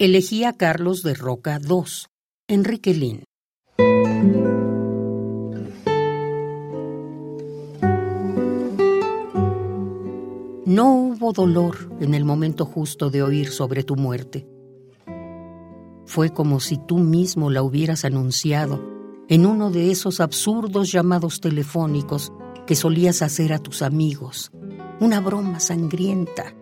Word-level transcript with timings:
Elegí 0.00 0.44
a 0.44 0.54
Carlos 0.54 1.02
de 1.02 1.12
Roca 1.12 1.60
II, 1.62 1.82
Enrique 2.48 2.94
Lin. 2.94 3.24
No 10.64 10.94
hubo 10.94 11.34
dolor 11.34 11.94
en 12.00 12.14
el 12.14 12.24
momento 12.24 12.64
justo 12.64 13.10
de 13.10 13.22
oír 13.22 13.50
sobre 13.50 13.82
tu 13.82 13.94
muerte. 13.96 14.48
Fue 16.06 16.30
como 16.30 16.60
si 16.60 16.78
tú 16.78 16.96
mismo 16.96 17.50
la 17.50 17.62
hubieras 17.62 18.06
anunciado 18.06 18.82
en 19.28 19.44
uno 19.44 19.70
de 19.70 19.90
esos 19.90 20.20
absurdos 20.20 20.90
llamados 20.90 21.42
telefónicos 21.42 22.32
que 22.66 22.74
solías 22.74 23.20
hacer 23.20 23.52
a 23.52 23.58
tus 23.58 23.82
amigos, 23.82 24.50
una 24.98 25.20
broma 25.20 25.60
sangrienta. 25.60 26.54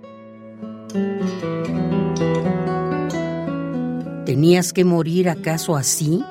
¿Tenías 4.28 4.74
que 4.74 4.84
morir 4.84 5.30
acaso 5.30 5.74
así, 5.74 6.22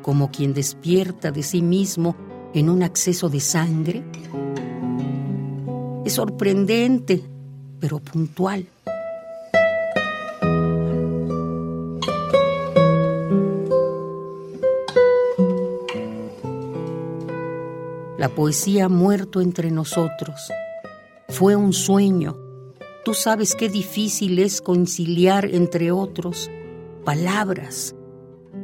como 0.00 0.30
quien 0.30 0.54
despierta 0.54 1.30
de 1.30 1.42
sí 1.42 1.60
mismo 1.60 2.16
en 2.54 2.70
un 2.70 2.82
acceso 2.82 3.28
de 3.28 3.40
sangre? 3.40 4.02
Es 6.06 6.14
sorprendente, 6.14 7.22
pero 7.78 7.98
puntual. 7.98 8.66
La 18.16 18.30
poesía 18.34 18.86
ha 18.86 18.88
muerto 18.88 19.42
entre 19.42 19.70
nosotros. 19.70 20.50
Fue 21.28 21.54
un 21.54 21.74
sueño. 21.74 22.34
Tú 23.04 23.12
sabes 23.12 23.54
qué 23.54 23.68
difícil 23.68 24.38
es 24.38 24.62
conciliar 24.62 25.44
entre 25.44 25.92
otros 25.92 26.50
palabras. 27.06 27.96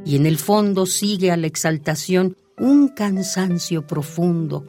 Y 0.05 0.17
en 0.17 0.27
el 0.27 0.37
fondo 0.37 0.85
sigue 0.85 1.31
a 1.31 1.39
la 1.39 1.47
exaltación 1.47 2.37
un 2.59 2.89
cansancio 2.89 3.87
profundo 3.87 4.67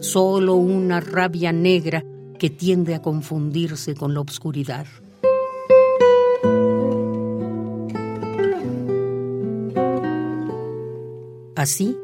solo 0.00 0.56
una 0.56 1.00
rabia 1.00 1.52
negra 1.52 2.04
que 2.38 2.50
tiende 2.50 2.94
a 2.94 3.02
confundirse 3.02 3.94
con 3.94 4.14
la 4.14 4.20
oscuridad. 4.20 4.86
Así, 11.54 11.96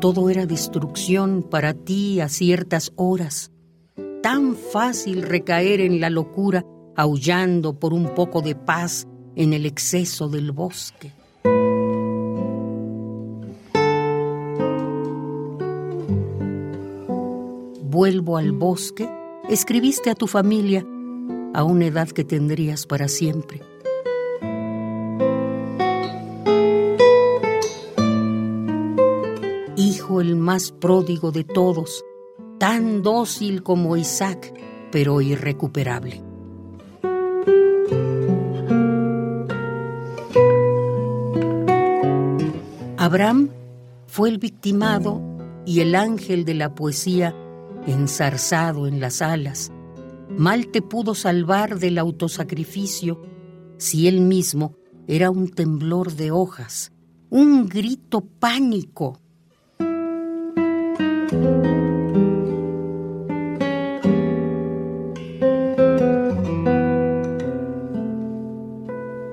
todo 0.00 0.30
era 0.30 0.46
destrucción 0.46 1.42
para 1.42 1.74
ti 1.74 2.20
a 2.20 2.30
ciertas 2.30 2.92
horas. 2.96 3.52
Tan 4.22 4.56
fácil 4.56 5.22
recaer 5.22 5.80
en 5.80 6.00
la 6.00 6.08
locura 6.08 6.64
aullando 6.96 7.78
por 7.78 7.92
un 7.92 8.14
poco 8.14 8.40
de 8.40 8.54
paz 8.54 9.06
en 9.36 9.52
el 9.52 9.66
exceso 9.66 10.28
del 10.28 10.52
bosque. 10.52 11.12
vuelvo 17.94 18.36
al 18.38 18.50
bosque, 18.50 19.08
escribiste 19.48 20.10
a 20.10 20.16
tu 20.16 20.26
familia 20.26 20.84
a 21.54 21.62
una 21.62 21.86
edad 21.86 22.08
que 22.08 22.24
tendrías 22.24 22.86
para 22.86 23.06
siempre. 23.06 23.60
Hijo 29.76 30.20
el 30.20 30.34
más 30.34 30.72
pródigo 30.72 31.30
de 31.30 31.44
todos, 31.44 32.04
tan 32.58 33.02
dócil 33.02 33.62
como 33.62 33.96
Isaac, 33.96 34.52
pero 34.90 35.20
irrecuperable. 35.20 36.33
Abraham 43.04 43.50
fue 44.06 44.30
el 44.30 44.38
victimado 44.38 45.20
y 45.66 45.80
el 45.80 45.94
ángel 45.94 46.46
de 46.46 46.54
la 46.54 46.74
poesía 46.74 47.36
ensarzado 47.86 48.86
en 48.86 48.98
las 48.98 49.20
alas, 49.20 49.70
mal 50.30 50.68
te 50.68 50.80
pudo 50.80 51.14
salvar 51.14 51.78
del 51.78 51.98
autosacrificio 51.98 53.20
si 53.76 54.08
él 54.08 54.22
mismo 54.22 54.78
era 55.06 55.30
un 55.30 55.50
temblor 55.50 56.12
de 56.12 56.30
hojas, 56.30 56.92
un 57.28 57.68
grito 57.68 58.22
pánico. 58.22 59.20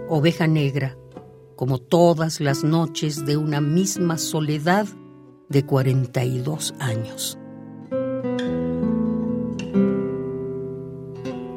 Oveja 0.10 0.46
negra, 0.48 0.98
como 1.62 1.78
todas 1.78 2.42
las 2.42 2.64
noches 2.64 3.24
de 3.24 3.38
una 3.38 3.62
misma 3.62 4.18
soledad 4.18 4.88
de 5.48 5.64
42 5.64 6.74
años. 6.80 7.38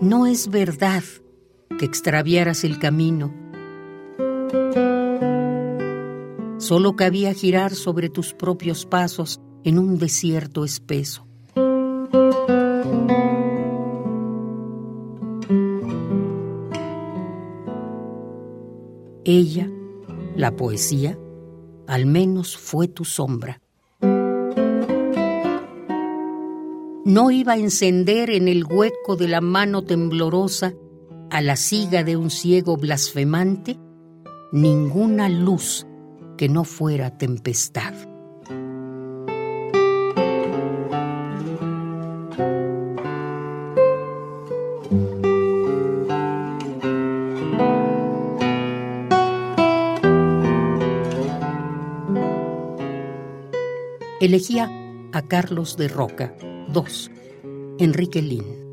No 0.02 0.26
es 0.26 0.50
verdad 0.50 1.02
que 1.78 1.86
extraviaras 1.86 2.64
el 2.64 2.78
camino. 2.78 3.32
Solo 6.58 6.96
cabía 6.96 7.32
girar 7.32 7.74
sobre 7.74 8.10
tus 8.10 8.34
propios 8.34 8.84
pasos 8.84 9.40
en 9.62 9.78
un 9.78 9.96
desierto 9.96 10.66
espeso. 10.66 11.26
Ella, 19.24 19.70
la 20.36 20.56
poesía, 20.56 21.18
al 21.86 22.06
menos 22.06 22.56
fue 22.56 22.88
tu 22.88 23.04
sombra. 23.04 23.60
no 27.04 27.30
iba 27.30 27.52
a 27.52 27.58
encender 27.58 28.30
en 28.30 28.48
el 28.48 28.64
hueco 28.64 29.16
de 29.16 29.28
la 29.28 29.40
mano 29.40 29.82
temblorosa 29.82 30.74
a 31.30 31.40
la 31.42 31.54
siga 31.56 32.02
de 32.02 32.16
un 32.16 32.30
ciego 32.30 32.76
blasfemante 32.76 33.78
ninguna 34.52 35.28
luz 35.28 35.86
que 36.38 36.48
no 36.48 36.64
fuera 36.64 37.18
tempestad. 37.18 37.94
elegía 54.24 54.70
a 55.12 55.22
Carlos 55.22 55.76
de 55.76 55.88
Roca. 55.88 56.34
2. 56.68 57.10
Enrique 57.78 58.22
Lin. 58.22 58.64